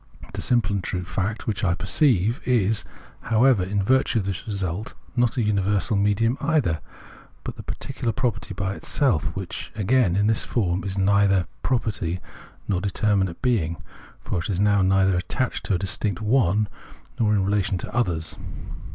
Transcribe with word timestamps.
The 0.33 0.41
simple 0.41 0.73
and 0.73 0.83
true 0.83 1.03
fact, 1.03 1.45
which 1.45 1.63
I 1.63 1.75
perceive, 1.75 2.41
is, 2.43 2.83
however, 3.29 3.61
in 3.61 3.83
virtue 3.83 4.17
of 4.17 4.25
this 4.25 4.47
result, 4.47 4.95
not 5.15 5.37
a 5.37 5.43
universal 5.43 5.95
medium 5.95 6.39
either, 6.41 6.81
but 7.43 7.55
the 7.55 7.61
particular 7.61 8.11
property 8.11 8.55
by 8.55 8.73
itself, 8.73 9.25
which, 9.35 9.71
again, 9.75 10.15
in 10.15 10.25
this 10.25 10.43
form, 10.43 10.83
is 10.83 10.97
neither 10.97 11.41
a 11.41 11.47
pro 11.61 11.77
perty 11.77 12.19
nor 12.67 12.79
a 12.79 12.81
determinate 12.81 13.43
being, 13.43 13.77
for 14.21 14.39
it 14.39 14.49
is 14.49 14.59
now 14.59 14.81
neither 14.81 15.15
attached 15.15 15.65
to 15.67 15.75
a 15.75 15.77
distinct 15.77 16.19
"one" 16.19 16.67
nor 17.19 17.33
in 17.35 17.45
relation 17.45 17.77
to 17.77 17.95
others. 17.95 18.39